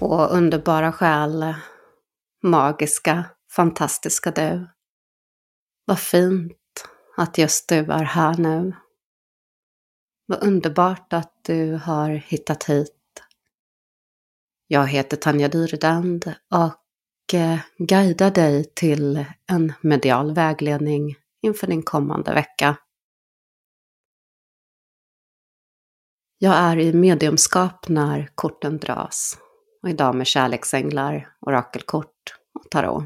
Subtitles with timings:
[0.00, 1.54] Och underbara själ,
[2.42, 4.68] magiska, fantastiska du.
[5.84, 8.72] Vad fint att just du är här nu.
[10.26, 13.22] Vad underbart att du har hittat hit.
[14.66, 22.34] Jag heter Tanja Dyredand och eh, guidar dig till en medial vägledning inför din kommande
[22.34, 22.76] vecka.
[26.38, 29.38] Jag är i mediumskap när korten dras
[29.84, 33.04] och idag med kärleksänglar, orakelkort och tarot.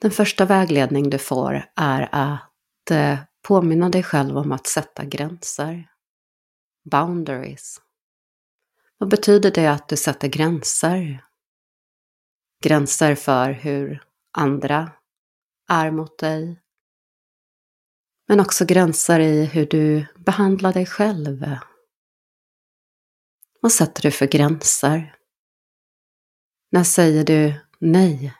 [0.00, 5.90] Den första vägledning du får är att eh, påminna dig själv om att sätta gränser.
[6.90, 7.80] Boundaries.
[8.98, 11.24] Vad betyder det att du sätter gränser?
[12.64, 14.92] Gränser för hur andra
[15.68, 16.60] är mot dig.
[18.28, 21.46] Men också gränser i hur du behandlar dig själv.
[23.64, 25.16] Vad sätter du för gränser?
[26.70, 28.34] När säger du nej?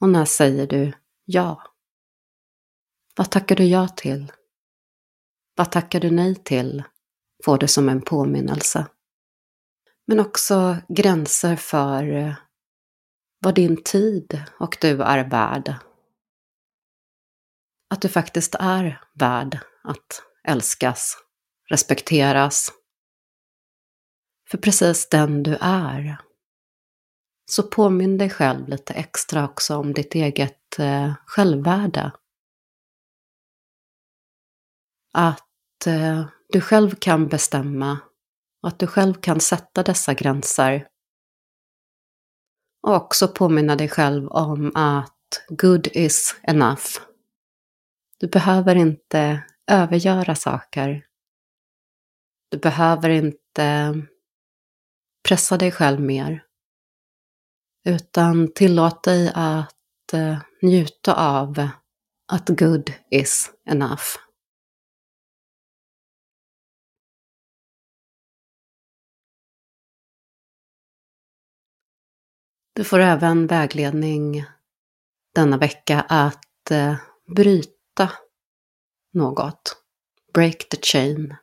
[0.00, 0.92] Och när säger du
[1.24, 1.62] ja?
[3.16, 4.32] Vad tackar du ja till?
[5.54, 6.82] Vad tackar du nej till?
[7.44, 8.86] Får du som en påminnelse.
[10.06, 12.34] Men också gränser för eh,
[13.38, 15.74] vad din tid och du är värd.
[17.90, 21.16] Att du faktiskt är värd att älskas,
[21.70, 22.77] respekteras.
[24.50, 26.20] För precis den du är.
[27.50, 32.12] Så påminn dig själv lite extra också om ditt eget eh, självvärde.
[35.12, 37.98] Att eh, du själv kan bestämma
[38.62, 40.88] och att du själv kan sätta dessa gränser.
[42.82, 47.00] Och också påminna dig själv om att good is enough.
[48.18, 51.06] Du behöver inte övergöra saker.
[52.50, 53.94] Du behöver inte
[55.28, 56.44] pressa dig själv mer.
[57.84, 61.68] Utan tillåt dig att eh, njuta av
[62.32, 64.04] att good is enough.
[72.74, 74.44] Du får även vägledning
[75.34, 76.96] denna vecka att eh,
[77.36, 78.12] bryta
[79.12, 79.82] något.
[80.34, 81.36] Break the chain.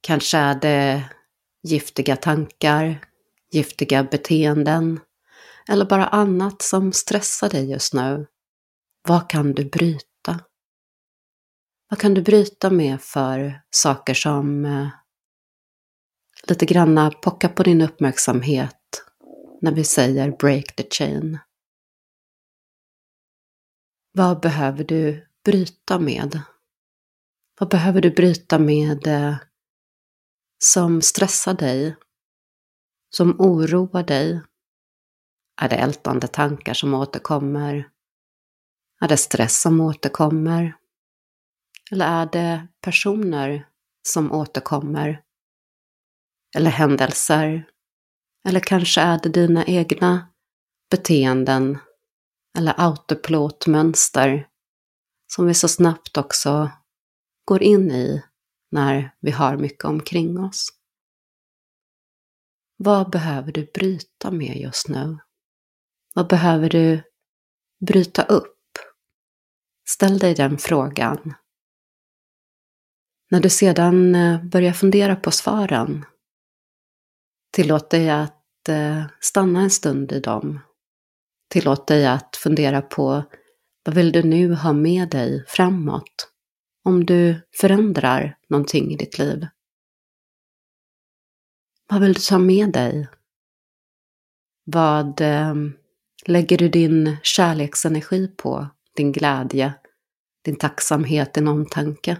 [0.00, 1.17] Kanske är det
[1.62, 3.04] giftiga tankar,
[3.50, 5.00] giftiga beteenden
[5.68, 8.26] eller bara annat som stressar dig just nu.
[9.08, 10.40] Vad kan du bryta?
[11.88, 14.88] Vad kan du bryta med för saker som eh,
[16.48, 19.02] lite granna pockar på din uppmärksamhet
[19.60, 21.38] när vi säger break the chain?
[24.12, 26.40] Vad behöver du bryta med?
[27.60, 29.36] Vad behöver du bryta med eh,
[30.58, 31.96] som stressar dig
[33.10, 34.42] som oroar dig?
[35.60, 37.90] Är det ältande tankar som återkommer?
[39.00, 40.76] Är det stress som återkommer?
[41.92, 43.68] Eller är det personer
[44.08, 45.22] som återkommer?
[46.56, 47.70] Eller händelser?
[48.48, 50.28] Eller kanske är det dina egna
[50.90, 51.78] beteenden
[52.58, 54.48] eller autopilotmönster
[55.32, 56.70] som vi så snabbt också
[57.44, 58.22] går in i
[58.70, 60.68] när vi har mycket omkring oss.
[62.76, 65.18] Vad behöver du bryta med just nu?
[66.14, 67.02] Vad behöver du
[67.86, 68.58] bryta upp?
[69.88, 71.34] Ställ dig den frågan.
[73.30, 76.04] När du sedan eh, börjar fundera på svaren,
[77.52, 80.60] tillåt dig att eh, stanna en stund i dem.
[81.48, 83.24] Tillåt dig att fundera på
[83.84, 86.32] vad vill du nu ha med dig framåt
[86.84, 89.46] om du förändrar någonting i ditt liv?
[91.90, 93.08] Vad vill du ta med dig?
[94.64, 95.54] Vad eh,
[96.26, 98.68] lägger du din kärleksenergi på?
[98.96, 99.74] Din glädje,
[100.44, 102.16] din tacksamhet, din omtanke?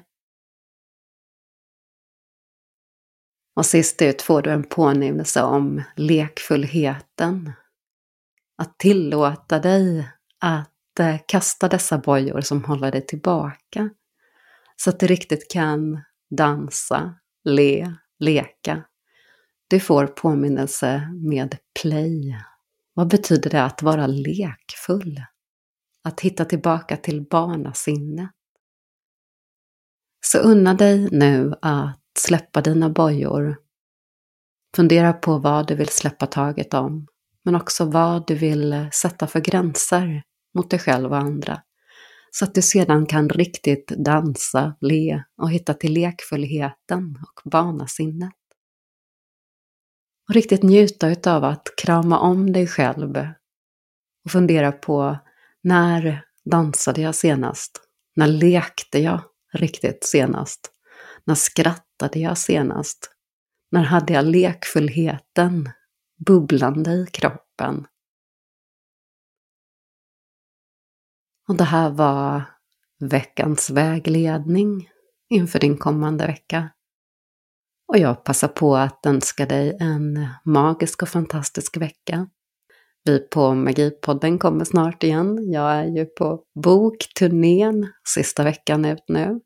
[3.58, 7.52] Och sist ut får du en påminnelse om lekfullheten.
[8.58, 10.08] Att tillåta dig
[10.38, 13.90] att eh, kasta dessa bojor som håller dig tillbaka.
[14.82, 17.14] Så att du riktigt kan dansa,
[17.44, 18.84] le, leka
[19.70, 22.38] du får påminnelse med play.
[22.94, 25.22] Vad betyder det att vara lekfull?
[26.04, 28.30] Att hitta tillbaka till barnasinnet.
[30.26, 33.56] Så unna dig nu att släppa dina bojor.
[34.76, 37.06] Fundera på vad du vill släppa taget om,
[37.44, 40.22] men också vad du vill sätta för gränser
[40.54, 41.62] mot dig själv och andra.
[42.30, 48.32] Så att du sedan kan riktigt dansa, le och hitta till lekfullheten och barnasinnet.
[50.28, 53.28] Och riktigt njuta utav att krama om dig själv.
[54.24, 55.18] Och fundera på
[55.62, 57.80] när dansade jag senast?
[58.16, 59.20] När lekte jag
[59.52, 60.72] riktigt senast?
[61.24, 63.10] När skrattade jag senast?
[63.70, 65.70] När hade jag lekfullheten
[66.26, 67.86] bubblande i kroppen?
[71.48, 72.42] Och det här var
[73.00, 74.88] veckans vägledning
[75.30, 76.70] inför din kommande vecka.
[77.88, 82.28] Och jag passar på att önska dig en magisk och fantastisk vecka.
[83.04, 85.52] Vi på Magipodden kommer snart igen.
[85.52, 89.40] Jag är ju på bokturnén sista veckan ut nu.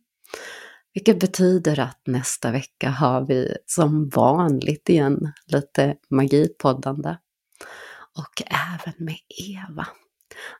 [0.94, 7.16] Vilket betyder att nästa vecka har vi som vanligt igen lite magipoddande.
[8.18, 9.18] Och även med
[9.48, 9.86] Eva.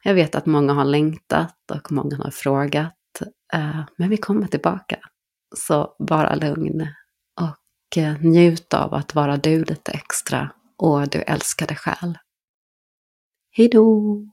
[0.03, 3.23] Jag vet att många har längtat och många har frågat.
[3.53, 4.99] Eh, men vi kommer tillbaka.
[5.57, 6.89] Så bara lugn
[7.41, 12.19] och eh, njut av att vara du lite extra och du älskade själ.
[13.51, 14.32] Hejdå!